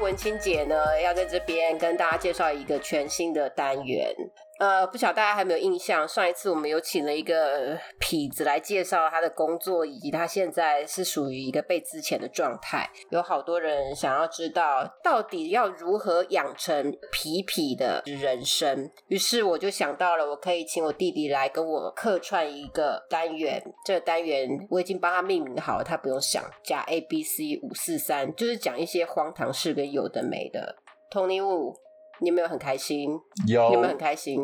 [0.00, 4.14] 文清姐呢，要在这边跟大家介绍一个全新的单元。
[4.58, 6.06] 呃，不晓得大家还没有印象？
[6.08, 12.88] 上一次我们有请了一个痞子来介绍他的工作，以及他现在是属于一个被资遣的状态。
[13.10, 18.90] 有好多人想要知道，到底要如何养成痞痞的人生。
[19.08, 23.62] 于是我就想到了，我可以请我弟弟来跟我客串一个单元。
[23.84, 30.76] 这个单元我已经帮他命名好了，他不用想，加 A B C 五四三，就是讲一些荒唐事跟有的没的。
[31.12, 31.74] Tony Wu。
[32.20, 33.16] 你有没有很开心？
[33.46, 34.40] 有，有没有很开心？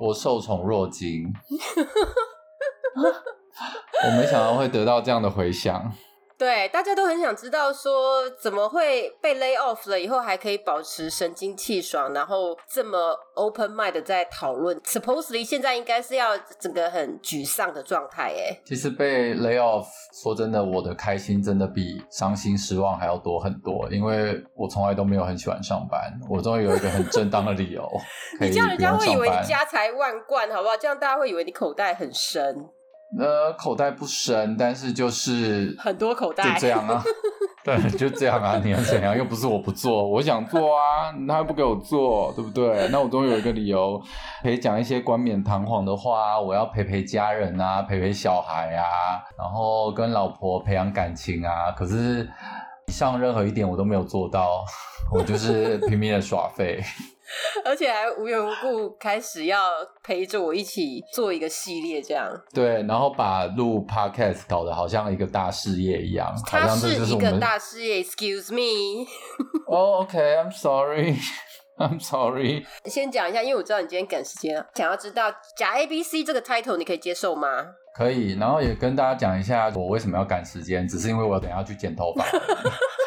[0.00, 1.30] 我受宠若惊，
[4.06, 5.92] 我没想到会得到这样的回响。
[6.36, 14.76] 对，大家都很想知道，说怎么会被 lay off 了以后还可以保持神清气爽，然后这么 open mind 在讨论。
[14.80, 18.60] Supposedly 现在应该是要整个很沮丧的状态，哎。
[18.66, 19.86] 其实被 lay off，
[20.24, 27.88] 说真的，我的开心真的比伤心失望还要多很多，因为我从来都没有很喜欢上班，我终于有一个很正当的理由。
[28.40, 30.76] 你这样人家会以为你家财万贯，好不好？
[30.76, 32.68] 这样大家会以为你口袋很深。
[33.18, 37.02] 呃，口袋不深，但是就是很多口袋，就这样啊。
[37.64, 38.60] 对，就这样啊。
[38.62, 39.16] 你要怎样？
[39.16, 42.88] 又不是我不做，我想做啊，他又不给我做，对不对？
[42.88, 43.98] 那我终于有一个理由
[44.42, 46.38] 可以讲一些冠冕堂皇的话。
[46.38, 48.84] 我要陪陪家人啊，陪陪小孩啊，
[49.38, 51.72] 然后跟老婆培养感情啊。
[51.72, 52.28] 可是
[52.88, 54.62] 以上任何一点我都没有做到，
[55.14, 56.82] 我就是拼命的耍废。
[57.64, 59.58] 而且还无缘无故开始要
[60.02, 68.02] 陪着我一起做一个系列，这样对，然后把录 podcast 搞得好像一个大事业一样，好像这就是一个大事业。
[68.02, 69.06] Excuse me。
[69.66, 72.66] 哦，OK，I'm sorry，I'm sorry。
[72.86, 77.48] 先讲一下，因为我知道你今天赶时间，想要知道假 A B C 这个 title 你可以接受吗？
[77.94, 82.24] 可以，然后也跟大家讲一下我为什么要赶时间，只是因为我等下去剪头发。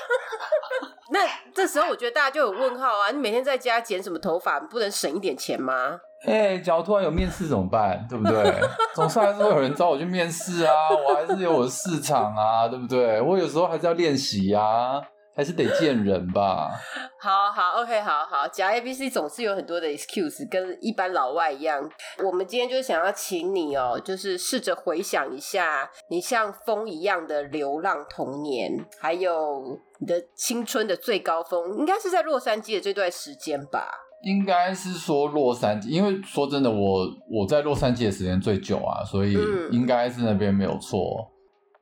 [1.57, 3.09] 这时候我觉得大家就有问号啊！
[3.11, 5.99] 你每天在家剪什么头发，你不能省一点钱吗？
[6.27, 8.05] 哎，假如突然有面试怎么办？
[8.07, 8.53] 对不对？
[8.93, 10.71] 总是还是有人找我去面试啊！
[10.91, 13.19] 我还是有我的市场啊，对不对？
[13.19, 15.01] 我有时候还是要练习呀。
[15.37, 16.71] 还是得见人吧。
[17.21, 18.47] 好好，OK，好好。
[18.47, 21.87] 假 A B C 总是有很多的 excuse，跟一般老外一样。
[22.23, 33.87] 我们今天就是想要请你哦，就是试着回想一下，你像风一样的流浪童年，还有你的青春的最高峰，应该是在洛杉矶的这段时间吧？
[34.23, 39.33] 应该是说洛杉矶，因为说真的，我我在洛杉矶的时间最久啊，所以
[39.71, 41.31] 应该是那边没有错。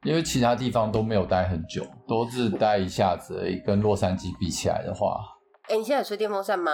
[0.05, 3.59] 因为其他地方都没有待很久，都是待一下子而已。
[3.65, 5.19] 跟洛杉矶比起来的话，
[5.67, 6.71] 哎，你现在吹电风扇吗？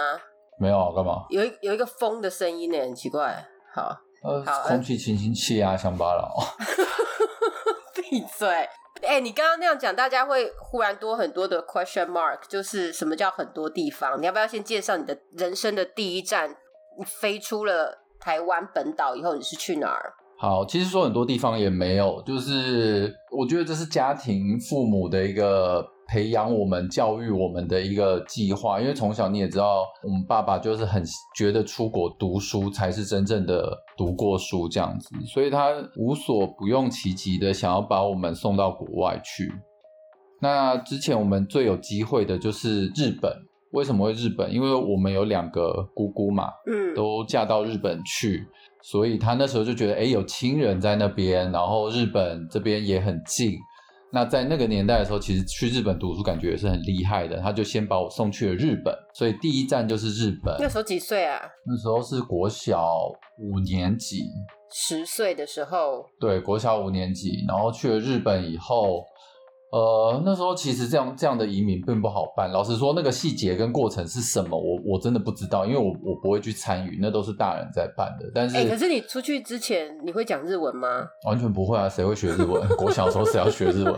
[0.58, 1.24] 没有啊，干嘛？
[1.30, 3.42] 有一有一个风的声音呢，很奇怪。
[3.74, 6.36] 好，呃，空气清新器啊，乡巴佬。
[7.96, 8.68] 闭嘴！
[9.02, 14.20] 哎，你刚刚那样讲，大家会忽然多很多的 question mark，就是什么叫很多地方？
[14.20, 16.54] 你要不要先介绍你的人生的第一站？
[16.98, 20.12] 你飞出了台湾本岛以后，你是去哪儿？
[20.42, 28.80] 好，其实说很多地方也没有，就是我觉得这是家庭父母的一个培养我们、教育我们的一个计划。
[28.80, 31.00] 因为从小你也知道，我们爸爸就是很
[31.36, 39.48] 觉得出国读书才是真正的读过书这样子，所以他无所不用其极的想要把我们送到国外去。
[40.40, 43.32] 那之前我们最有机会的就是日本，
[43.74, 44.52] 为什么会日本？
[44.52, 48.44] 因为我们有两个姑姑嘛，嗯，都嫁到日本去。
[48.82, 53.54] 所以他那时候就觉得，哎，有亲人在那边，然后日本这边也很近。
[54.12, 57.38] 那在那个年代的时候，其实去日本读书感觉也是很厉害的。
[57.38, 60.54] 他就先把我送去了日本，所以第一站就是日本。
[60.58, 61.40] 那时候几岁啊？
[61.66, 62.86] 那时候是国小
[63.38, 64.24] 五年级，
[64.70, 66.04] 十岁的时候。
[66.20, 69.02] 对，国小五年级，然后去了日本以后。
[69.72, 72.52] 呃，那时候其实这样这样的移民并不好办。
[72.52, 78.30] 老实说，那个细节跟过程是什么，我我真的不知道，因为我我不会去参与，那都是大人在办的。
[78.34, 81.06] 但是，哎，可是你出去之前，你会讲日文吗？
[81.26, 82.62] 完全不会啊，谁会学日文？
[82.84, 83.94] 我小时候谁要学日文？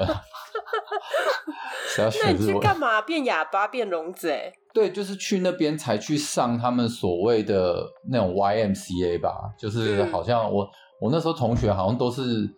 [1.88, 2.36] 谁要学日文？
[2.36, 3.02] 那你去干嘛？
[3.02, 4.30] 变哑巴，变聋子？
[4.30, 10.70] 哎，对，就是去那边才去上他们所谓的那种 YMCA 吧，就是好像我
[11.00, 12.48] 我那时候同学好像都是。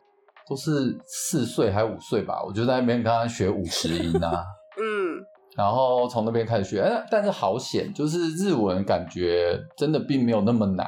[0.49, 4.45] 都是四岁还五岁吧，我就在那边跟他学五十音啊，
[4.81, 5.19] 嗯，
[5.57, 10.87] 然后从那边开始学，哎，但是好险，就是日文感觉真的并没有那么难，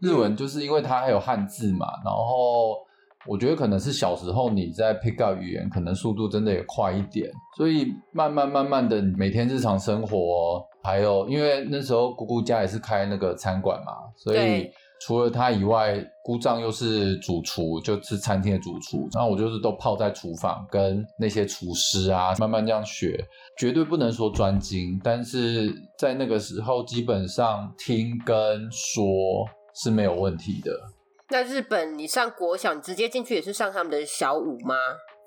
[0.00, 2.76] 日文就是因为它还有汉字嘛，然后
[3.26, 14.68] 我觉得可能是小时候你在 pick up 语言，可能速度真的也快一点，所以慢慢慢慢的每天日常生活，还有因为那时候姑姑家也是开那个餐馆嘛，所以。
[15.00, 19.08] 除了他以外，姑丈又是主厨，就是餐厅的主厨。
[19.12, 23.24] 然后我就是都泡在厨房，跟那些厨师啊，慢慢这样学，
[23.56, 29.04] 绝对不能说专精，但是在那个时候，基本上听跟说
[29.82, 30.72] 是没有问题的。
[31.30, 34.74] 那日本，你上国小，你直接进去也是上他们的小五吗？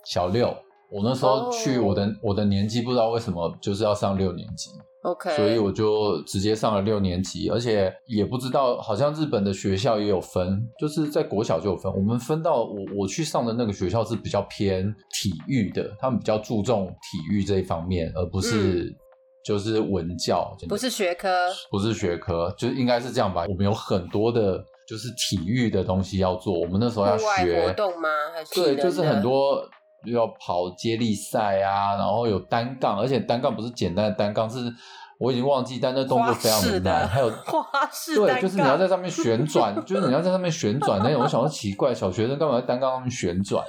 [0.04, 0.56] 小六，
[0.92, 4.70] 我那时候去，我的我的年纪不知道为什么就是要上六年级。
[5.04, 11.92] OK，所以我就直接上了六年级，而且也不知道，好像日本的学校也有分，就是在国小就有分。
[11.92, 18.96] 我们分到我我去上的那个学校是比较偏体育的，他们比较注重体育这一方面，而不是
[19.44, 23.46] 就是文教，不是学科，不是学科，就是应该是这样吧。
[23.50, 26.60] 我们有很多的，就是体育的东西要做。
[26.60, 28.08] 我们那时候要学活动吗？
[28.36, 29.68] 还是对，就是很多
[30.06, 34.74] 要跑接力赛啊，然后有单杠，而且单杠不是简单的单杠，是。
[35.20, 41.22] 我已经忘记，但那动作非常的难，还有花式对，就是你要在上面旋转， 就是你要在上面旋转那种。
[41.22, 43.64] 我想说奇怪，小学生干嘛在单杠上面旋转？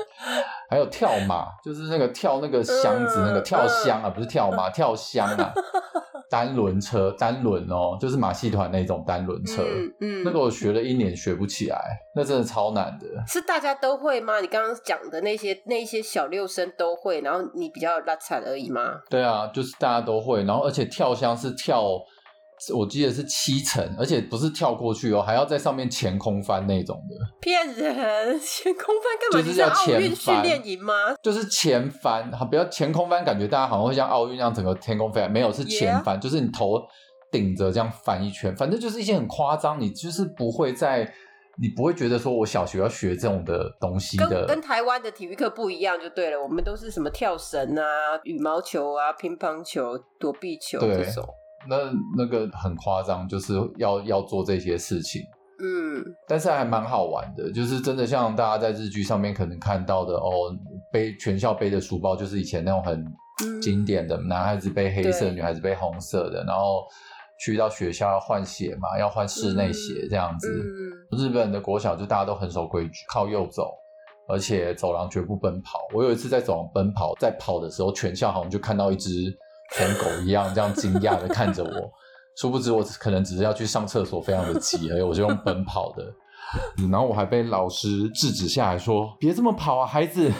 [0.70, 5.52] 还有跳马，就是那个跳那个箱子，那个跳箱啊，不是跳马，跳箱啊。
[6.32, 9.62] 单轮车，单轮哦，就是马戏团那种单轮车。
[10.00, 11.78] 嗯，那个我学了一年学不起来，
[12.16, 13.06] 那真的超难的。
[13.26, 14.40] 是大家都会吗？
[14.40, 18.94] 你刚刚讲的那些那些小六声都会，然后你比较拉惨而已吗？
[19.10, 21.98] 对啊，就是大家都会，然后而且跳箱是跳。
[22.74, 27.16] 我记得是七层，而且不是跳过去哦，还要在上面前空翻那种的。
[27.40, 28.38] 骗人！
[28.38, 29.42] 前空翻干嘛？
[29.42, 30.94] 就是叫前翻训练营吗？
[31.22, 36.80] 就是前翻，好，不要前空翻，感觉大家好像会像奥运那样整个天空飞，没有，是前翻，就是你头
[37.32, 41.00] 顶着这样翻一圈，反正就是一些很夸张，你就是不会在，
[41.60, 47.84] 你不会觉得说我小学要学这种的东西的，跟台湾的体育课不一样就对了，我们都是什么跳绳啊、
[48.22, 51.26] 羽毛球啊、乒乓球、躲避球这种。
[51.68, 51.76] 那
[52.16, 55.22] 那个很夸张，就是要要做这些事情，
[55.62, 60.54] 嗯，但是还蛮好玩的，就是真的像大家在日剧上面可能看到的哦，
[60.92, 63.04] 背全校背的书包，就是以前那种很
[63.60, 66.84] 经典的，男孩子背黑色，女孩子背红色的，然后
[67.38, 70.48] 去到学校要换鞋嘛，要换室内鞋这样子。
[71.16, 73.72] 日本的国小就大家都很守规矩，靠右走，
[74.28, 75.78] 而且走廊绝不奔跑。
[75.94, 79.32] 我有一次在走廊奔跑，在跑的时候，全校好像就看到一只。
[79.78, 81.70] 跟狗一样，这样惊讶的看着我，
[82.36, 86.04] 殊不知我可能只是要去上厕所，非常的急而已，我就用奔跑的，
[86.90, 90.30] 然后我还被老师制止下来说：“别这么跑啊，孩子！”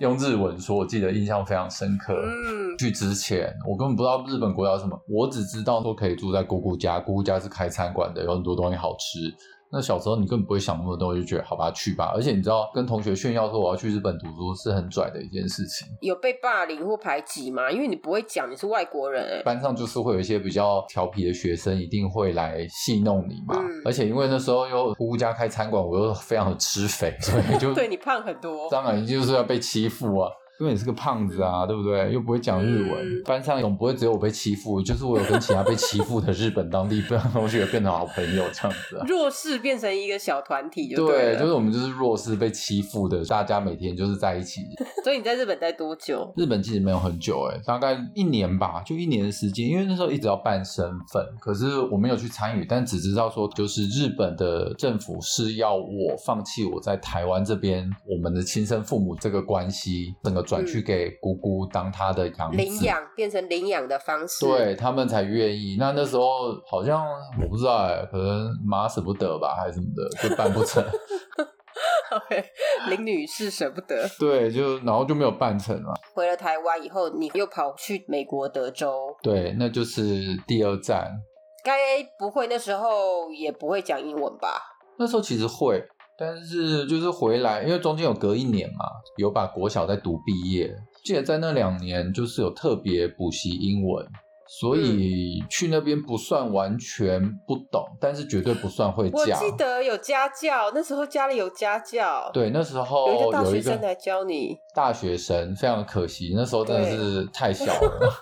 [0.00, 2.12] 用日文说，我记得印象非常深刻。
[2.12, 9.32] 嗯，去之前我根本不知道日本国家什么，我只知道说可以住在姑姑家，姑姑家是开餐馆的，有很多东西好吃。
[9.72, 12.12] 那小时候你根本不会想那么多，就觉得好吧，去吧。
[12.14, 15.88] 而且你知道，跟同学炫耀说我要去日本读书是很拽的一件事情。
[16.02, 17.70] 有被霸凌或排挤吗？
[17.70, 19.42] 因为你不会讲你是外国人。
[19.44, 23.56] 班上就是会有一些比较调皮的学生，一定会来戏弄你嘛。
[23.86, 28.68] 而且因为那时候又姑姑家开餐馆，我又非常的吃肥，所以就 对你胖很多。
[28.70, 30.30] 当然就是要被欺负啊。
[30.62, 32.12] 因为你是个胖子啊，对不对？
[32.12, 39.02] 又不会讲日文，班上总不会只有我被欺负，就是我有跟其他被欺负的日本当地同学变成好朋友这样子。
[39.08, 44.60] 弱势变成一个小团体，就对，就是我们就是弱势被欺负的，大家每天就是在一起。
[45.02, 46.32] 所以你在日本待多久？
[46.36, 49.68] 日本其实没有很久，哎，大概一年吧，就一年的时间。
[49.68, 60.51] 因为那时候一直要办身份，可是我没有去参与，但只知道说，就是日本的政府是要我放弃我在台湾这边我们的亲生父母这个关系，整个。
[60.52, 65.76] 转去给姑姑当她的养领养，变成领养的方式，对他们才愿意。
[65.78, 67.06] 那那时候好像
[67.40, 70.84] 我不知道哎，可能妈舍不得吧，还是什么的，就办不成。
[72.12, 72.44] OK，
[72.90, 75.94] 林女士舍不得，对，就然后就没有办成了。
[76.14, 81.10] 回了台湾以后，你又跑去美国德州，对，那就是第二站。
[81.64, 81.72] 该
[82.18, 84.60] 不会那时候也不会讲英文吧？
[84.98, 85.82] 那时候其实会。
[86.16, 88.84] 但是就是回来，因为中间有隔一年嘛，
[89.16, 90.72] 有把国小在读毕业，
[91.04, 94.06] 记得在那两年就是有特别补习英文，
[94.60, 99.18] 所以去那边不算完全不懂，但是绝对不算会教。
[99.18, 102.30] 我记得有家教，那时候家里有家教。
[102.32, 104.56] 对，那时候有一个大学生来教你。
[104.74, 108.12] 大学生非常可惜，那时候真的是太小了。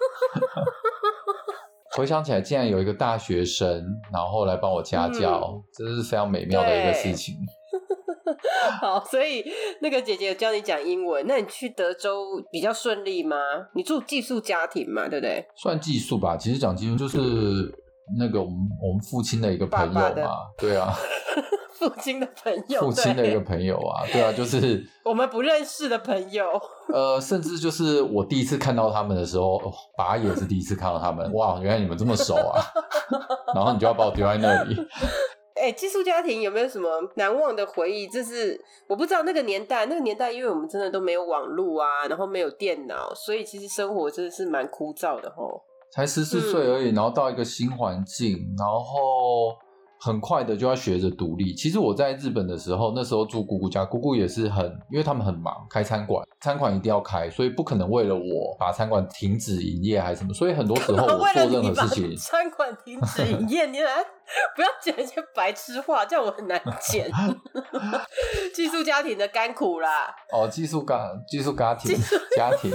[1.97, 7.35] 回想起来，竟然有一个大学生，然后来帮我家教，这是非常美妙的一个事情。
[8.81, 9.45] 好，所以
[9.81, 13.37] 那个姐姐有教你讲英文，那你去德州比较顺利吗？
[13.75, 15.45] 你住寄宿家庭嘛，对不对？
[15.57, 17.19] 算寄宿吧，其实讲寄宿就是
[18.19, 20.11] 那个我们我们父亲的一个朋友嘛，
[20.59, 20.93] 对啊，
[21.79, 26.45] 父亲的朋友，父亲的一个朋友啊，对啊，就是 我们不认识的朋友。
[26.93, 29.61] 呃，甚至就是我第一次看到他们的时候，
[29.97, 32.61] 爸也是第一次看到他们，哇，原来你们这么熟啊，
[33.55, 34.77] 然后你就要把我丢在那里。
[35.61, 38.09] 哎，寄宿家庭有没有什么难忘的回忆？
[38.09, 45.63] 就是我不知道那个年代，那个年代，因为我们真的都没有网络啊，然后没有电脑，所以其实生活真的是蛮枯燥的吼。
[45.93, 49.55] 才十四岁而已，然后到一个新环境，然后。
[50.03, 51.53] 很快的就要学着独立。
[51.53, 60.33] 其实我在日本的时候，那时候住姑姑家，姑姑也是很，因为他们很忙，开餐馆，餐馆一定要开，所以不可能为了我把餐馆停止营业还是什么。
[60.33, 64.03] 所以很多时候 我做任何事情， 餐馆停止营业，你来
[64.57, 67.11] 不要讲一些白痴话，这样我很难剪。
[68.55, 70.15] 寄宿家庭的甘苦啦。
[70.33, 71.95] 哦，寄宿家寄宿家庭
[72.35, 72.73] 家庭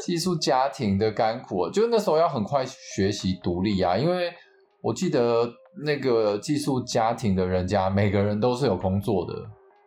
[0.00, 4.32] 寄宿家庭的甘苦，就那时候要很快学习独立啊，因为
[4.80, 5.50] 我记得。
[5.82, 9.34] 那个寄宿家庭的人家，每个人都是有工作的，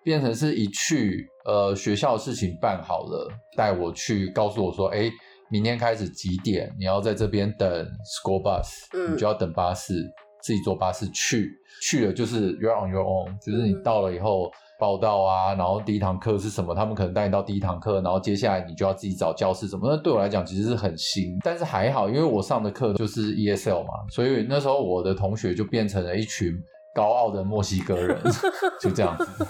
[0.04, 5.10] 变成是一去，呃，学校的事情办好了，带我去，告诉我说，哎，
[5.50, 7.70] 明天开始几点，你要在这边等
[8.04, 9.94] school bus，你就要等巴士，
[10.42, 11.50] 自己坐巴士去，
[11.82, 14.52] 去了就是 you're on your own，就是你到了以后。
[14.80, 16.76] 报道啊，然后第一堂课是什么？
[16.76, 19.90] 他们可能带你到第一堂课，然后接下来你就要自己找教室什么。
[19.90, 26.54] 那对我来讲其实是很新，但是还好，因为我上的课就是 ESL 嘛，所以那时候我的同学就变成了一群
[26.94, 28.20] 高傲的墨西哥人，
[28.82, 29.46] 就这样子。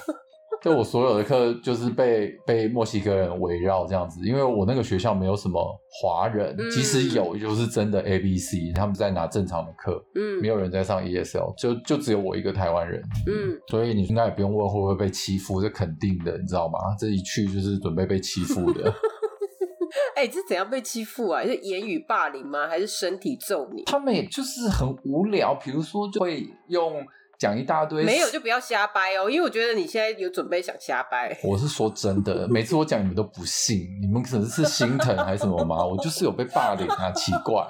[0.64, 16.80] 就我所有的课就是被被墨西哥人围绕这样子，因为我那个学校没有什么华人，即使有，就是真的 A B C，他们在拿正常的课，嗯，没有人在上 E S L，就就只有我一个台湾人，嗯，所以你应该也不用问会不会被欺负，这肯定的，你知道吗？
[17.00, 18.92] 这一去就是准备被欺负的。
[20.16, 21.44] 哎，这怎样被欺负啊？
[21.44, 22.68] 是言语霸凌吗？
[22.68, 23.84] 还是身体揍你？
[23.86, 27.06] 他们也就是很无聊，比如说就会用。
[27.40, 31.38] 讲一大堆，没有就不要瞎掰哦，因为我觉得你现在有准备想瞎掰。
[31.44, 35.86] 我是说真的，每次我讲你们都不信，你们可能是心疼还是什么吗？
[35.86, 37.64] 我就是有被霸凌啊，奇怪。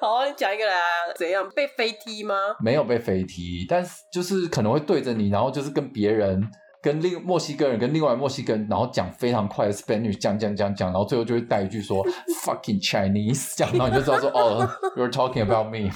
[0.00, 0.74] 好，你讲一个来，
[1.16, 2.34] 怎样被飞踢吗？
[2.60, 6.50] 没有被飞踢，但是就是可能会对着你，然后就是跟别人。
[6.80, 12.06] 跟另墨西哥人跟另外墨西哥人，然后讲非常快的 Spanish，讲讲讲讲，然后最后就会带一句说
[12.46, 14.64] fucking Chinese，讲到你就知道说哦，
[14.96, 15.90] you're talking about me。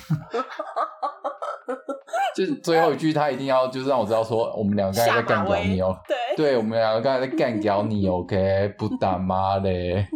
[2.34, 10.06] 就是最后一句，他一定要就是让我知道说，我们两个刚才在干掉你哦，对，对我们两个刚才在干掉你，OK， 不打妈嘞，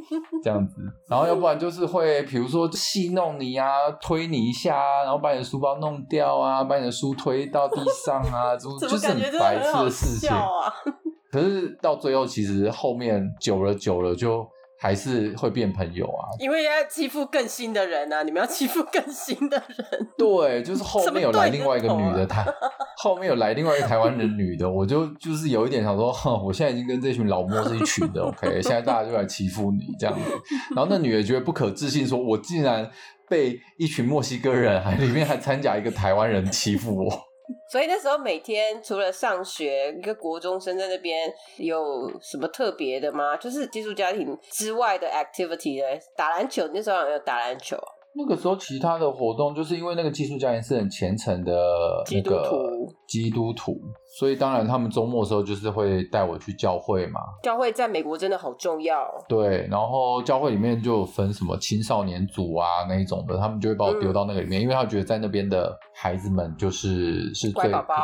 [0.43, 0.77] 这样子，
[1.09, 3.69] 然后要不然就是会，比如说戏弄你啊，
[4.01, 10.73] 推你一下啊，然后把你的书包弄掉啊，把你的书推到地上啊，就 就是很白痴的事情啊。
[11.31, 14.47] 可是到最后，其实后面久了久了就。
[14.79, 18.23] 还是会变朋友啊，因为要欺负更新的人啊！
[18.23, 20.09] 你们要欺负更新的人。
[20.19, 22.45] 对，就是后面有来另外一个女的台，
[22.99, 26.13] 后面有来另外一个台湾的女的，我就就是有一点想说，
[26.45, 30.31] 我现在已经跟这群老莫是一群的，OK，现在大家就来欺负你这样子。
[30.75, 32.91] 然后那女的觉得不可置信，说我竟然
[33.29, 37.26] 被一群墨西哥人，还里面还掺假一个台湾人欺负我。
[37.69, 43.37] 所以那时候每天除了上学，一个国中生在那边有什么特别的吗？
[43.37, 46.01] 就是寄宿家庭之外的 activity 呢？
[46.17, 47.77] 打篮球，那时候有没有打篮球？
[48.19, 51.55] 那个时候其他的活动，就是因为那个寄宿家庭是很虔诚的
[52.07, 52.57] 基督徒，
[53.07, 53.79] 基督徒，
[54.19, 57.21] 所以当然他们周末的时候就是会带我去教会嘛。
[57.43, 59.07] 教会在美国真的好重要。
[59.29, 67.95] 对，然后教会里面就分什么青少年组啊那一种的，他们就会把我丢到那个里面，因为他觉得在那边的孩子们就是是乖宝宝。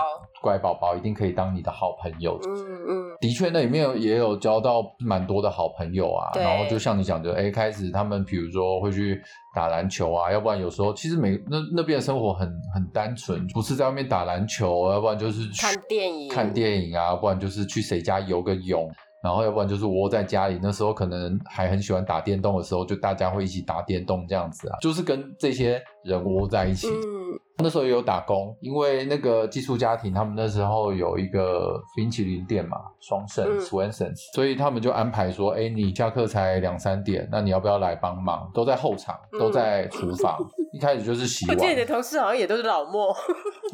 [0.43, 2.39] 乖宝宝一定可以当你的好朋友。
[2.45, 2.53] 嗯
[2.89, 6.33] 嗯，的确，那里面也有交到蛮多的好朋友啊。
[6.35, 9.23] 然后就像你讲的，哎，开始他们比如说会去
[9.55, 18.91] 打篮球啊，要不然有时候其实每那那边的生活很很单纯，不是在外面打篮球，要不然就是看电影，看电影啊，不然就是去谁家游个泳。
[19.23, 26.89] 然后要不然就是窝在家里，那时候可能还很喜欢打电动的时候，就大家会一起打电动这样子啊，就是跟这些人窝在一起。
[26.89, 38.51] 嗯，那时候也有打工，因为那个寄宿家庭他们那时候有一个冰淇淋店嘛，双盛 Swenson，所以他们就安排说，哎，你下课才两三点，那你要不要来帮忙？
[38.53, 40.39] 都在后场，都在厨房。
[40.73, 41.57] 一开始就是洗碗。
[41.57, 43.15] 我记得你的同事好像也都是老莫。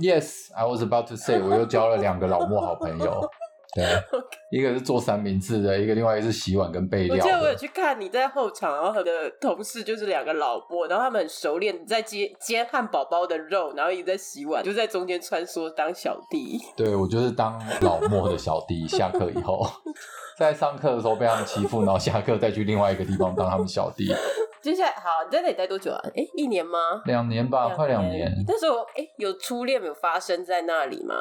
[0.01, 3.21] Yes, I was about to say，我又交了两个老莫好朋友。
[3.75, 3.85] 对，
[4.51, 7.17] 一个是做三明治的，一个另外一个是洗碗跟备料。
[7.17, 16.59] 我记得我有去看你在后场，然后的同事就是两个老婆，然后他们很熟练在煎煎汉堡包的肉，然后一直在洗碗，就在中间穿梭当小弟。
[16.77, 18.89] 对，我就是当老莫的小弟。
[18.89, 19.67] 下课以后，
[20.39, 24.13] 在上课的时候被他们欺负，然后下课再去另外一个地方当他们小弟。
[24.63, 26.01] 接下来，好，你在那里待多久啊？
[26.17, 26.79] 哎，一年吗？
[27.05, 28.33] 两年吧，快两年。
[28.47, 31.15] 那时候，哎，有初恋有发生在那里吗？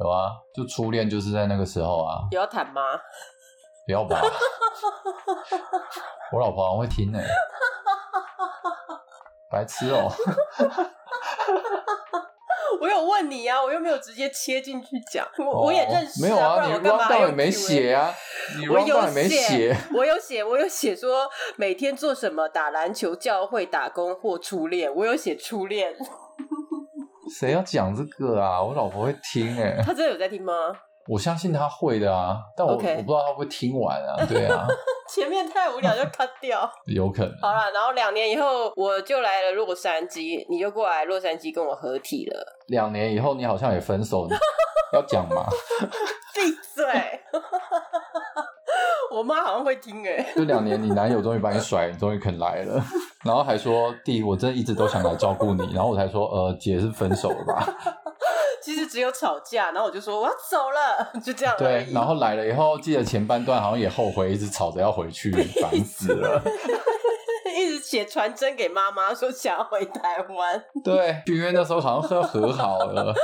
[0.00, 2.20] 有啊，就初恋就是在那个时候啊。
[2.30, 2.82] 有要谈吗？
[3.86, 4.20] 不要吧，
[6.32, 7.18] 我老婆会听呢。
[9.50, 10.10] 白痴哦、
[12.80, 18.12] 我有问你啊，我又没有直接切进去讲，我、我也认识、哦没有啊，你我干嘛 round 还 down 用也没写啊，
[18.58, 25.94] 你我 round 有 down 也没写，我有写，我有写说每天做什么，打篮球、教会、打工或初恋，我有写初恋。
[27.28, 28.62] 谁要讲这个啊？
[28.62, 30.52] 我老婆会听哎、她真的有在听吗？
[31.06, 34.66] 我相信她会的啊，但我我不知道她会不会听完啊，对啊，
[35.12, 36.70] 前面太无聊就 cut 掉。
[36.86, 37.36] 有可能。
[37.40, 42.42] 好了，然后两年以后我就来了洛杉矶，你就过来洛杉矶跟我合体了。
[42.68, 44.34] 两年以后你好像也分手，你
[44.94, 45.44] 要讲吗？
[46.34, 46.84] 闭嘴！
[49.12, 52.82] 我妈好像会听哎、就两年，你男友终于把你甩，你终于肯来了，
[53.24, 57.66] 然后还说弟，我真的一直都想来照顾你，然后我才说呃姐是分手了吧？
[58.62, 66.40] 其实只有吵架，然后我就说我要走了，就这样而对，然后来了以后，记得前半段好像也后悔，一直吵着要回去，烦死了。
[67.56, 73.14] 一直写传真给妈妈说想要回台湾，对，因为那时候好像是要和好了，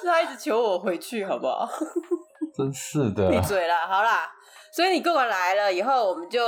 [0.00, 1.68] 是他一直求我回去，好不好？
[2.54, 3.30] 真是的。
[3.30, 4.30] 闭嘴啦，好啦。
[4.72, 6.38] 所以你跟我来了以后，我们就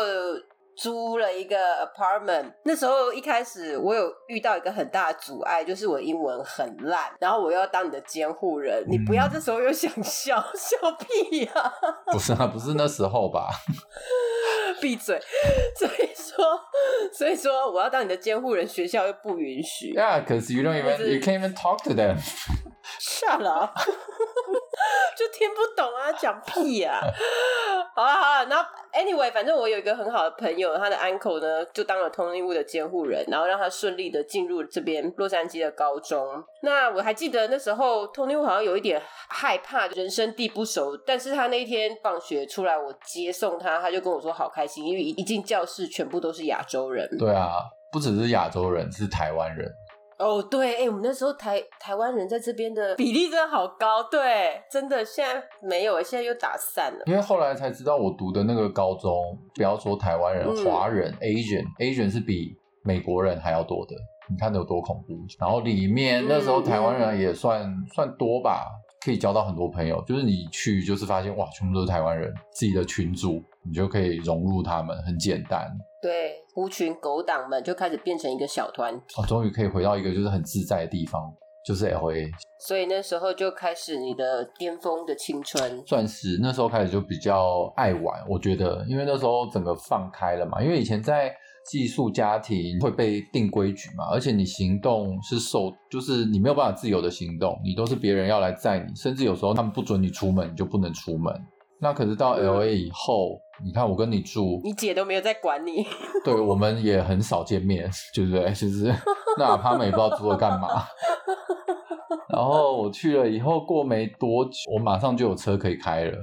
[0.76, 2.52] 租了一个 apartment。
[2.64, 11.72] 那时候一开始我有遇到一个很大的阻碍，就是我英文很烂，然后我又要当你的监护人，你不要这时候又想笑，笑屁呀、
[12.12, 13.48] 不是啊，不是那时候吧？
[14.80, 15.20] 闭嘴！
[15.78, 16.60] 所以说，
[17.12, 19.94] 所以说我要当你的监护人，学校又不允许。
[19.94, 22.18] Yeah, because you don't even 是 you can't even talk to them.
[22.98, 23.78] Shut up！
[25.16, 27.00] 就听不懂啊，讲屁呀、
[27.94, 36.42] 好了好了，然后 anyway，反正我有一个很好的朋友，他的 uncle 呢就当了 Tony Wu 的监护人，然后让他顺利的进入这边洛杉矶的高中。
[36.62, 47.08] 那我还记得那时候 Tony Wu 好像有一点害怕，人生地不熟，但是他那一天放学出来，我接送他，他就跟我说好开心，因为一进教室全部都是亚洲人。
[47.18, 47.58] 对啊，
[47.90, 49.70] 不只是亚洲人，是台湾人。
[50.22, 57.02] 哦，对，哎、我们那时候台台湾人在这边的比例真的好高，对，真的现在没有，现在又打散了。
[57.06, 59.12] 因为后来才知道，我读的那个高中，
[59.54, 63.96] 不要说台湾人，嗯华人 Asian，Asian 是比美国人还要多的。
[64.30, 65.14] 你看有多恐怖？
[65.40, 68.64] 然后里面嗯那时候台湾人也算、算多吧，
[69.04, 70.02] 可以交到很多朋友。
[70.06, 75.68] 就是你去，就是发现哇，全部都是台湾人，自己的群组，你就可以融入他们，很简单。
[76.00, 81.22] 对，狐群狗党们就开始变成一个小团体，哦，终于可以回到一个就是很自在的地方，
[81.64, 82.30] 就是 L A。
[82.60, 85.82] 所以那时候就开始你的巅峰的青春。
[85.86, 90.62] 算是那时候开始就比较爱玩，我觉得，因为那时候整个放开了嘛。
[90.62, 91.34] 因为以前在
[91.64, 101.32] 寄宿家庭会被定规矩嘛，而且你行动是受，就是你没有办法自由的行动，你都是别人要来载你，甚至有时候他们不准你出门，你就不能出门。
[101.82, 105.84] 那可是到嗯 L A 以后，你看我跟你住，你姐都没有在管你，
[106.24, 108.44] 对我们也很少见面，对不对？
[108.54, 108.94] 就是
[109.36, 110.84] 那他们也不知道住了干嘛。
[112.28, 116.16] 然后我去了以后，过没多久，我马上就有车可以开了。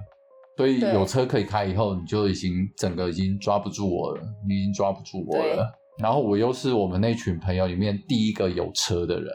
[0.56, 5.70] 所以对有车可以开以后，你就已经整个已经抓不住我了，你已经抓不住我了。
[5.98, 9.28] 然后我又是我们那群朋友里面第一个有车的人，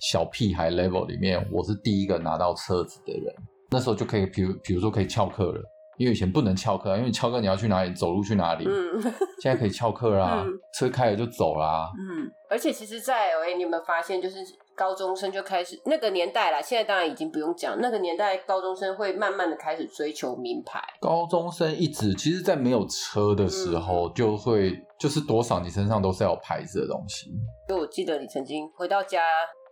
[0.00, 3.34] 小屁孩 level 里面，我是第一个拿到车子的人。
[3.70, 5.62] 那时候就可以，比如比如说可以翘课了，
[5.98, 8.66] 因为以前不能翘课啊，因为你翘课你要去哪里，走路去哪里。
[8.66, 9.00] 嗯
[9.42, 11.90] 现在可以翘课啦， 嗯车开了就走啦。
[11.98, 12.30] 嗯。
[12.50, 14.38] 而且其实，在 LA 你有没有发现，就是
[14.80, 20.82] 高中生就开始那个年代啦，现在当然已经不用讲，那个年代高中生会慢慢的开始追求名牌。
[21.02, 27.30] 高中生一直其实，在没有车的时候，就会就是多少你身上都是要有牌子的东西。
[27.68, 29.22] 就我记得你曾经回到家，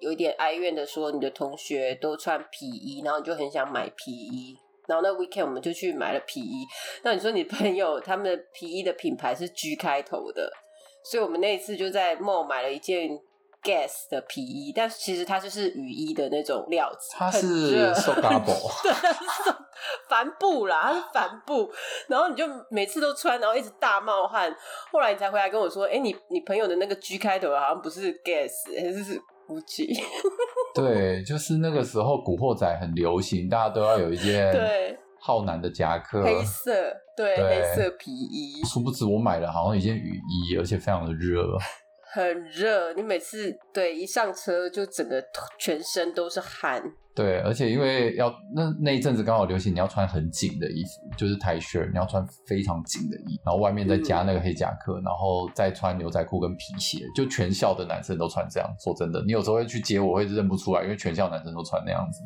[0.00, 4.54] 有一点哀怨的说，你的同学都穿皮衣，然后你就很想买皮衣。
[4.86, 6.66] 然后那 weekend 我们就去买了皮衣。
[7.02, 10.52] 那你说你朋友他们的皮衣的品牌是 G 开头的，
[11.10, 13.08] 所以我们那一次就在 mall 买了一件
[13.62, 19.54] Guess 的皮衣，但其实它就是雨衣的那种料子，它是 Sogabo， 对，它是
[20.08, 21.68] 帆布啦，它是帆布，
[22.08, 24.54] 然后你就每次都穿，然后一直大冒汗。
[24.92, 30.00] 后来你才回来跟我说，哎、你你朋友的那个 G 开头好像不是 Guess，还是是 Gucci。
[30.74, 36.72] 对，就是那个时候古惑仔很流行，大家都要有一件对浩南的夹克，黑色，
[37.16, 41.44] 对对黑色皮衣，殊不知我买了好像一件雨衣，而且非常的热。
[42.18, 42.92] 很热。
[42.94, 45.22] 你每次对一上车就整个
[45.58, 46.82] 全身都是汗。
[47.14, 58.68] 对，而且因为要那那一阵子刚好流行，你要穿很紧的衣服，就是 T 恤，你要穿非常紧的衣，然后外面再加那个黑夹克，然后再穿牛仔裤跟皮鞋，就全校的男生都穿这样。
[58.78, 62.20] 说真的，你有时候会去接我，会认不出来，因为全校男生都穿那样子。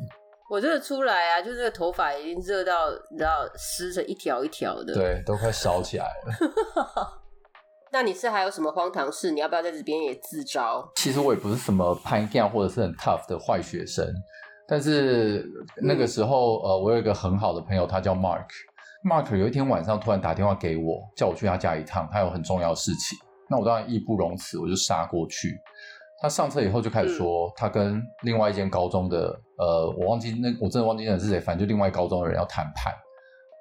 [0.51, 4.93] 我这个出来啊，就这个头发已经热到你知道湿成一条一条的。
[4.93, 7.22] 对，都快烧起来了。
[7.93, 9.29] 那你是还有什么荒唐事？
[9.29, 10.83] 你要不要在这边也自招？
[10.95, 14.03] 其实我也不是什么叛逆或者是很 tough 的坏学生，
[14.67, 15.47] 但是
[15.79, 18.47] 那个时候，呃，我有一个很好的朋友，他叫 Mark。
[19.07, 23.15] Mark 有一天晚上突然打电话给我，叫我去他家一趟，他有很重要的事情。
[23.47, 25.55] 那我当然义不容辞，我就杀过去。
[26.19, 32.91] 他上车以后就开始说，他跟另外一间高中的，呃，我忘记那我真的忘记那是谁，反正就另外高中的人要谈判。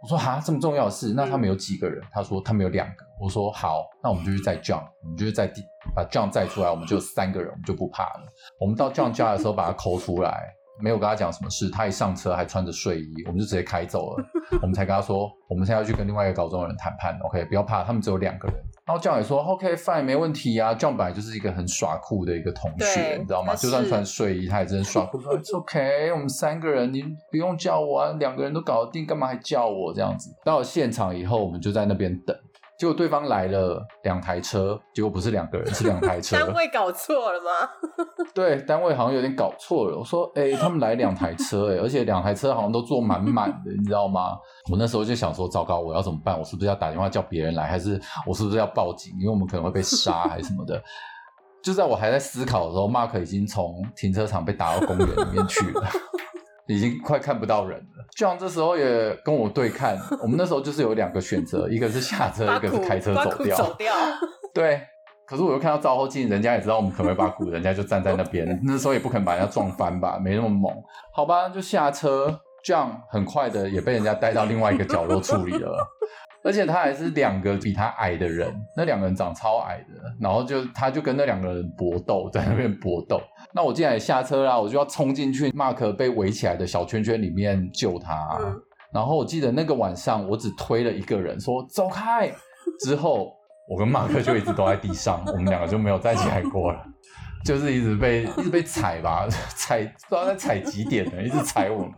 [0.02, 2.02] 我说哈，这么重要的事，那他们有几个人？
[2.10, 3.04] 他说他们有两个。
[3.20, 5.62] 我说好，那我们就去载 John，我们就去载地
[5.94, 8.26] 把 John 载出来，我们就三个人，我们就不怕了。
[8.58, 10.52] 我们到 John 家的时候，把他抠出来。
[10.80, 14.24] 没有跟他讲什么事，他一上车还穿着睡衣，我们就直接开走了。
[14.62, 18.56] 我们才跟他说，我们现在要去跟另外一个高中的人谈判，OK，不要怕，他们只有两个人。
[18.84, 20.74] 然后 John 也说，OK，fine，没问题啊。
[20.74, 23.54] John 本来就是一个很耍酷的一个同学，你知道吗？
[23.54, 25.20] 就算穿睡衣，他也真的耍酷。
[25.20, 30.30] 说 OK，我们三个人，你不用叫我啊，两个人都搞得定，干嘛还叫我这样子？
[30.44, 32.36] 到了现场以后，我们就在那边等。
[32.82, 36.36] 结果对方来了两台车，结果不是两个人，是两台车。
[36.36, 37.94] 单位搞错了吗？
[38.34, 39.96] 对，单位好像有点搞错了。
[39.96, 44.36] 我说，哎，他们来两台车，哎，而且两台车好像都坐满满的，你知道吗？
[44.68, 46.36] 我那时候就想说，糟糕，我要怎么办？
[46.36, 49.14] 我是不是要打电话叫别人来，还是我是不是要报警？
[49.20, 50.82] 因为我们可能会被杀， 还是什么的？
[51.62, 55.88] 就在我还在思考的时候，Mark 已经从停车场被打到公园里面去了。
[56.66, 58.04] 已经快看不到人了。
[58.16, 63.56] John 这时候也跟我对看，我们那时候就是有两个选择， 一个是下车，一个是开车走掉。
[63.56, 63.92] 走掉。
[64.54, 64.80] 对，
[65.26, 68.60] 可是我又看到照后镜，人家也知道我们可能会把鼓，人家就站在那边。
[68.64, 70.72] 那时候也不可能把人家撞翻吧，没那么猛。
[71.12, 72.40] 好吧，就下车。
[72.64, 75.84] John 很快的也被人家带到另外一个角落处理了。
[76.44, 79.86] 而且他还是两个比他矮的人，那两个人长超矮的，
[80.20, 83.20] 然后就他就跟那两个人搏斗，在那边搏斗。
[83.54, 88.38] 那我进来下车啦，我就要冲进去 Mark 被围起来的小圈圈里面救他。
[88.92, 92.30] 然后我记得那个晚上，我只推了一个人，说走开。
[92.80, 93.32] 之后
[93.68, 96.84] 我跟马克就一直都在地上，我们两个就没有再起来过了，
[97.44, 101.92] 就是一直被一直被踩吧，踩不知道在踩几点呢，一直踩我们。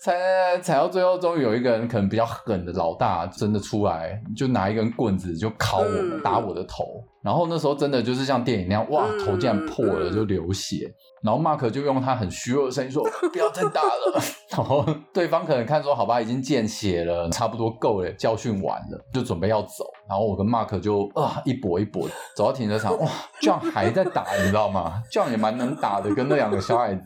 [0.00, 7.04] 踩踩到最后，终于有一个人可能比较狠的老大真的出来，就拿一根棍子就敲我，打我的头。
[7.22, 10.90] 然后那时候真的就是像电影那样，哇，头竟然破了，就流血。
[11.22, 14.22] 然后 Mark 就用他很虚弱的声音说：“不要再打了。”
[14.56, 23.06] 然后对方可能看说：“好吧，已经见血了，差不多够了，教训完了，就准备要走。”然后我跟 Mark 就啊一跛一跛走到停车场，哇
[23.42, 27.02] ，John 还在打，你知道吗？John 也蛮能打的，跟那两个小矮子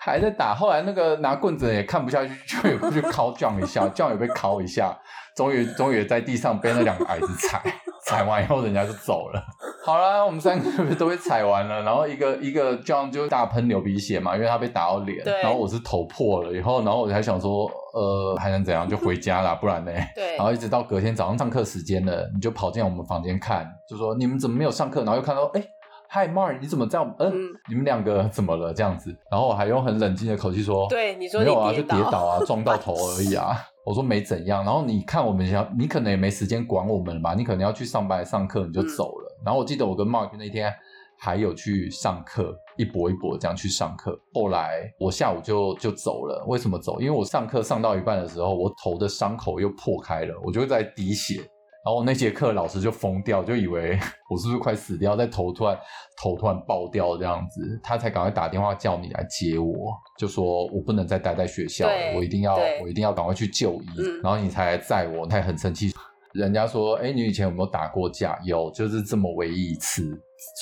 [0.00, 0.52] 还在打。
[0.52, 4.98] 后来那个拿棍子也看不下去，就也过去敲 John 一下，John 也被敲一下，
[5.36, 7.62] 终于终于在地上被那两个矮子踩。
[8.08, 9.42] 踩完以后，人家就走了。
[9.84, 15.22] 好了，我们三个都被踩完了，然后一个一个 John 就大喷流鼻血嘛，因为他被打到脸。
[15.42, 18.88] 然后我是头破了以后，然后我才想说，呃，还能怎样？
[18.88, 19.92] 就回家啦， 不然呢？
[20.14, 20.36] 对。
[20.36, 25.00] 然后一直到隔天早上上课时间了，你就跑进我们房间看，就说你们怎么没有上课？
[25.04, 25.62] 然后又看到，哎
[26.10, 27.14] ，Hi Mark，你怎么这样？
[27.18, 27.32] 嗯，
[27.68, 28.72] 你们两个怎么了？
[28.72, 29.14] 这样子。
[29.30, 33.56] 然后我还用很冷静的口气说，对，你说没有啊，就跌倒啊，撞到头而已啊。
[33.88, 39.40] 我说没怎样，然后你看我们想，你可能也没时间管我们吧，你可能要去上班上课，你就走了。
[39.42, 40.70] 然后我记得我跟 Mark 那天
[41.18, 44.20] 还有去上课，一波一波这样去上课。
[44.34, 47.00] 后来我下午就就走了，为什么走？
[47.00, 51.40] 因为我上课上到一半的时候，我头的伤口又破开了，我就在滴血。
[51.88, 53.98] 然后那节课老师就疯掉，就以为
[54.28, 55.74] 我是不是快死掉，在头突然
[56.22, 59.72] 头突然爆掉这样子，他才赶快打电话叫你来接我，
[60.18, 63.86] 就说我不能再待在学校了，我一定要我一定要赶快去就医，
[64.22, 65.90] 然后你才来载我，他也很生气。
[66.34, 68.38] 人家说，哎，你以前有没有打过架？
[68.44, 70.02] 有，就是这么唯一一次，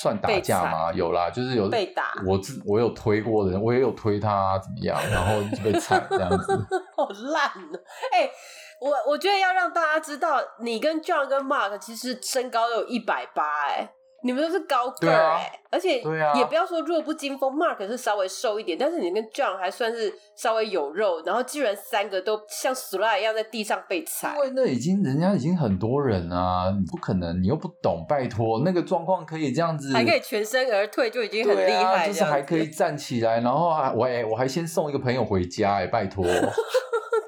[0.01, 0.93] 算打架吗？
[0.93, 6.53] 有啦，就是有被打，我我有推过人，我也有推他怎么样，然后就被踩这样子，
[6.95, 7.79] 好烂哦，
[8.13, 8.29] 哎。
[8.79, 13.89] 我我觉得要让大家知道，你跟 John 跟 Mark 其实身高都有一百八，哎，
[14.23, 15.99] 你们都是高个儿，哎，而且
[16.35, 36.23] 也不要说弱不禁风，Mark 是稍微瘦一点，但是你跟 John 还算是稍微有肉，然后居然三个都像 Sly 一样在地上被踩，因为那已经人家已经很多人啊，你不可能，你又不懂，拜托，那个状况可以这样子，还可以全身而退，就已经很厉害，就是还可以站起来，然后还我哎，我还先送一个朋友回家，哎，拜托。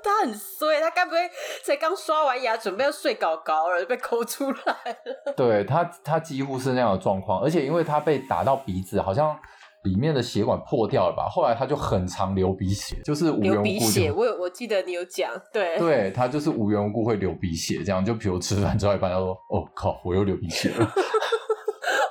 [0.02, 1.18] 他很衰，他该不会
[1.64, 4.74] 才刚刷完牙，准备要睡搞搞了，被抠出来
[5.06, 5.34] 了？
[5.38, 9.38] 对他，他几乎是那样的状况，而且因为他被打到鼻子，好像
[9.84, 11.28] 里面的血管破掉了吧？
[11.30, 14.12] 后来他就很常流鼻血，就是无缘无故血。
[14.12, 20.92] 我有，我记得你有讲，对，对他就是无缘无故会流鼻血，这样就比如吃饭之后一般他说：“哦靠，我又流鼻血了。”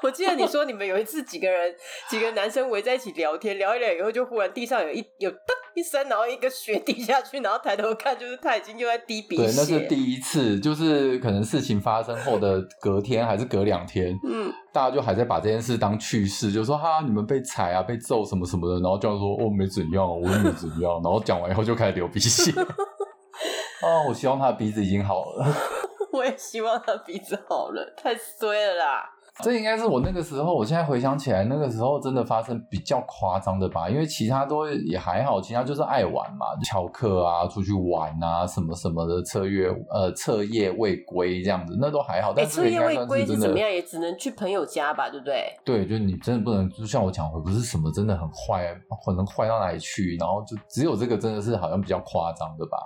[0.02, 1.74] 我记得你说你们有一次几个人
[2.09, 5.37] 几个男生围在一起聊天，聊一聊以后就忽然地上有一有噔。
[5.78, 9.44] 一声，然后一个血滴下去，然后抬头看，就是他已经又在滴鼻血。
[9.44, 22.52] 对，那是第一次，就是可能事情发生后的隔天还是隔两天，嗯，大家就还在把这件事当趣事，就说哈你们被踩啊，被揍什么什么的，然后这样说哦没怎样，我也没怎样，然后讲完以后就开始流鼻血。
[23.80, 25.46] 哦，我希望他的鼻子已经好了。
[26.12, 29.14] 我也希望他鼻子好了，太衰了啦。
[29.44, 33.88] 这应该是我那个时候，我现在回想起来，那个时候真的发生比较夸张的吧？
[33.88, 42.33] 因为其他都也还好，其他就是爱玩嘛，翘课啊，出去玩啊，什么什么的，彻夜呃彻夜未归这样子，那都还好。
[42.35, 43.70] 但彻夜未归是怎么样？
[43.70, 45.55] 也只能去朋友家吧，对不对？
[45.64, 48.74] 对，就你真的不能，就像我讲，我不是什么真的很坏，
[49.07, 52.77] 可能坏到哪里去，然后就只有这个真的是好像比较夸张的吧。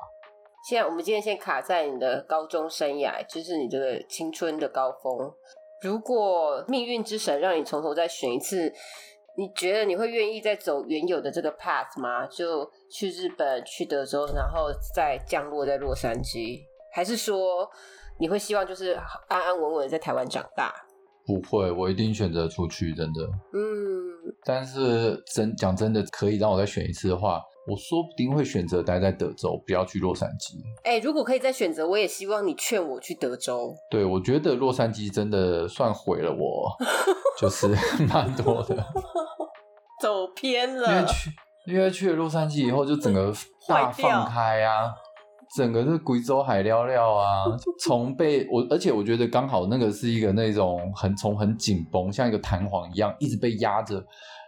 [0.69, 5.33] 现在我们今天先卡在你的高中生涯，就是你这个青春的高峰。
[5.83, 8.73] 如果命运之神让你从头再选一次，
[9.37, 12.27] 你觉得你会愿意再走原有的这个 path 吗？
[12.27, 16.61] 就去日本、去德州，然后再降落在洛杉矶，
[16.93, 17.69] 还是说
[18.21, 18.93] 你会希望就是
[19.29, 20.73] 安安稳稳在台湾长大？
[21.27, 23.23] 不会，我一定选择出去，真的。
[23.53, 27.41] 嗯，但是真讲真的，可以让我再选一次的话。
[27.65, 30.57] 我说不定会选择待在德州，不要去洛杉矶。
[30.83, 33.73] 哎，如果可以再选择，我也希望你劝我去德州。
[33.89, 36.77] 对，我觉得洛杉矶真的算毁了我，
[37.39, 37.69] 就是
[38.13, 38.75] 蛮多的，
[40.03, 40.89] 走偏了。
[40.91, 41.31] 因为去，
[41.67, 43.33] 因为去了洛杉矶以后，就整个
[43.69, 44.91] 大放开啊，
[45.57, 47.45] 整个是贵州海撩撩啊，
[47.85, 54.05] 从被我，而且我觉得刚好那个是一个那种很从很紧绷，像一个弹簧一样，一直被压着。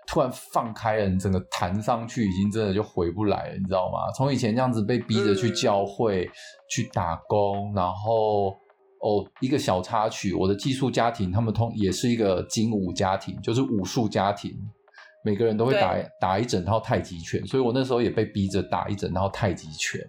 [0.07, 4.13] 突然放开了，你整个弹上去，已经真的就回不来了，你知道吗？
[4.17, 6.31] 从以前这样子被逼着去教会、
[6.71, 8.51] 去打工，然后
[9.01, 14.51] 哦，一个小插曲，我的寄宿家庭他们通也是一个精武家庭，就是武术家庭，
[15.25, 20.01] 每个人都会打打一整套太极拳，所以我那时候也被逼着打一整套太极拳。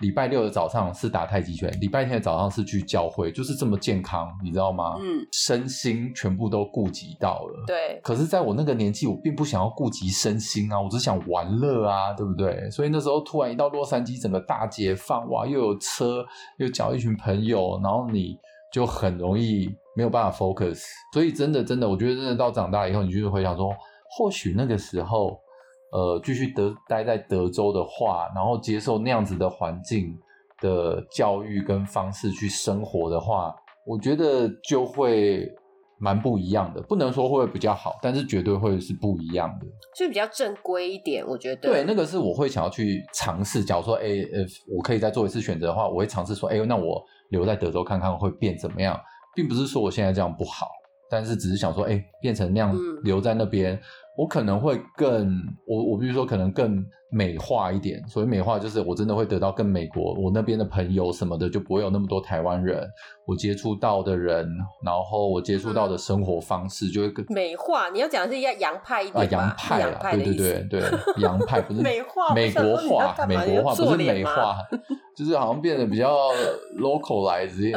[0.00, 4.96] 礼拜六的早上是打太极拳，礼拜天的早上是去教会，就是这么健康，你知道吗？
[4.98, 7.64] 嗯，身心全部都顾及到了。
[7.66, 8.00] 对。
[8.02, 12.68] 可是，在我那个年纪，我并不想要顾及身心啊，我只想玩乐啊，对不对？
[12.70, 16.24] 所以那时候突然一到洛杉矶，整个大解放，哇，又有车，
[16.58, 18.36] 又交一群朋友，然后你
[18.72, 20.82] 就很容易没有办法 focus。
[21.12, 23.70] 所以真的，真的，我觉得真的到长大以后，你就会想说，
[24.10, 25.38] 或许那个时候。
[25.92, 30.18] 呃，继续德待在德州的话，然后接受那样子的环境
[30.58, 33.54] 的教育跟方式去生活的话，
[33.86, 35.46] 我觉得就会
[35.98, 36.80] 蛮不一样的。
[36.80, 41.22] 不能说会比较好，但是绝对会是不一样的，就比较正规一点。
[41.28, 43.62] 我觉得对，那个是我会想要去尝试。
[43.62, 48.98] 假如说，哎，呃，我可以再做一次选择的话，我会尝试说，哎，那我留在德州看看会变怎么样，
[49.36, 50.68] 并不是说我现在这样不好，
[51.10, 52.74] 但是只是想说，哎，变成那样
[53.04, 53.78] 留在那边。
[54.16, 55.34] 我可能会更
[55.66, 62.86] 我我比如说可能更美化一点，所以美化就是我真的会得到更美国我那边的朋友什么的，就不会有那么多台湾人，
[63.26, 64.46] 我接触到的人，
[64.84, 67.90] 然后我接触到的生活方式就会更美化。
[67.90, 74.56] 你要讲的是要洋派一点啊，洋派啊，对对对对，洋派不是 美化，美国化，美国化不是美化。
[75.14, 76.30] 就是好像变得比较
[76.80, 77.70] localized，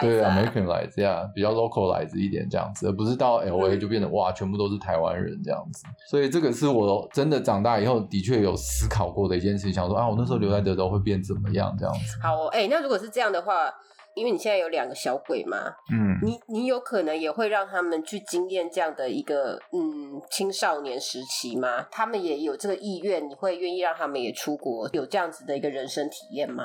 [0.00, 5.84] 对，Americanized，这样比较 localized 一点这样子，而不是到 L A 就变得哇，全部都是台湾人这样子。
[6.10, 12.18] 所以这个是我真的长大以后的确有思考过的一件事情，想说啊，我那时候留在德州会变怎么样这样子。
[12.22, 13.72] 好，哦哎，那如果是这样的话。
[14.16, 15.58] 因为你现在有两个小鬼嘛，
[15.92, 21.84] 嗯，你你有可能也会让他们去经验这样的一个嗯青少年时期吗？
[21.90, 26.62] 他们也有这个意愿，你会愿意让他们也出国有这样子的一个人生体验吗？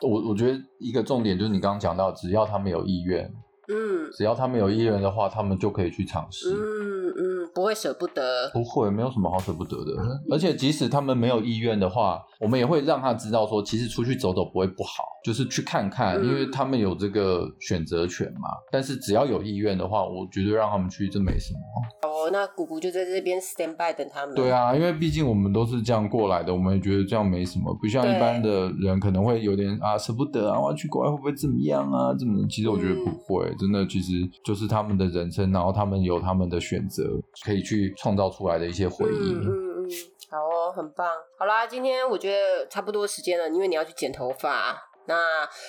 [0.00, 3.28] 我我觉得一个重点就是你刚刚讲到，只要他们有意愿。
[3.68, 6.50] 嗯，只要他们有意愿的话，他们就可以去尝试。
[6.52, 9.92] 嗯嗯，不会舍不得，不会，没有什么好舍不得的。
[10.30, 18.48] 而且即使他们没有意愿的话，我们也会让他知道说，其实出去走走不会不好，就是去看看，因为他们有这个选择权嘛。
[18.70, 21.60] 但是只要有意愿的话，我绝对让他们去，这没什么。
[22.02, 24.34] 哦，那姑姑就在这边 stand by 等他们。
[24.34, 32.14] 对啊，因为毕竟我们都是这样过来的，我们也觉得这样没什么，不像一般的人可能会有点啊舍不得啊，我要去国外会不会怎么样啊？
[32.18, 32.46] 怎么？
[32.48, 33.52] 其实我觉得不会。
[33.58, 34.12] 真的，其实
[34.44, 37.02] 就是他们的人生，然后他们有他们的选择，
[37.44, 39.32] 可以去创造出来的一些回忆。
[39.32, 39.88] 嗯嗯，
[40.30, 41.06] 好哦，很棒。
[41.38, 44.90] 好啦，今天我觉得差不多时间了，因为你要去剪头发。
[45.06, 45.14] 那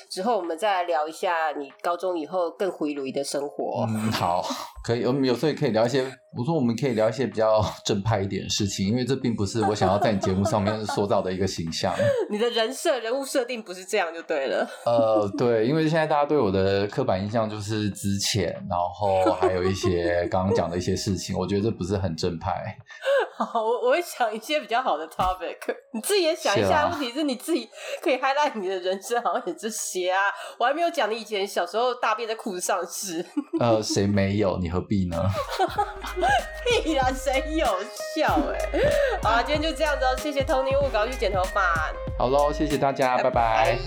[0.10, 3.86] 之后我们再来聊一下你高中以后更回炉的生活。
[3.89, 4.43] 嗯，好，
[4.84, 5.06] 可以。
[5.06, 6.04] 我们有时候也可以聊一些，
[6.38, 11.93] 我说我们可以聊一些比较正派一点的事情，因为这并不是我想要在你节目上面 塑造的一个形象。
[12.30, 14.67] 你的人设、人物设定不是这样就对了。
[14.86, 22.54] 呃，对，因为现在大家对我的刻板印象就是之前，然后还有一些 刚刚讲的一些事情，我觉得这不是很正派。
[23.36, 25.58] 好，我我会想一些比较好的 topic，
[25.91, 26.84] 你自己也想一下。
[26.84, 27.67] 问题是你自己
[28.02, 30.20] 可以 highlight 你的人生，好像也这些啊。
[30.58, 33.26] 我还没有讲你以前小时候大便在裤子上是。
[33.60, 34.58] 呃，谁没有？
[34.60, 35.18] 你何必呢？
[36.66, 37.66] 屁啦，谁有
[38.16, 38.40] 笑？
[38.52, 38.82] 哎，
[39.22, 40.16] 好，今天就这样子哦。
[40.18, 41.94] 谢谢 Tony，我赶快去剪头发。
[42.18, 43.78] 好喽，谢谢大家，拜拜。